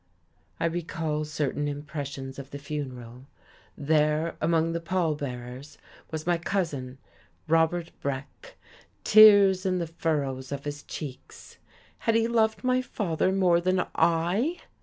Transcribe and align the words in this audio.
I 0.59 0.65
recall 0.65 1.25
certain 1.25 1.67
impressions 1.67 2.39
of 2.39 2.49
the 2.49 2.57
funeral. 2.57 3.27
There, 3.77 4.35
among 4.41 4.71
the 4.71 4.81
pall 4.81 5.13
bearers, 5.13 5.77
was 6.09 6.25
my 6.25 6.39
Cousin 6.39 6.97
Robert 7.47 7.91
Breck, 8.01 8.55
tears 9.03 9.63
in 9.63 9.77
the 9.77 9.85
furrows 9.85 10.51
of 10.51 10.63
his 10.65 10.81
cheeks. 10.81 11.57
Had 11.99 12.15
he 12.15 12.27
loved 12.27 12.63
my 12.63 12.81
father 12.81 13.31
more 13.31 13.61
than 13.61 13.85
I? 13.93 14.61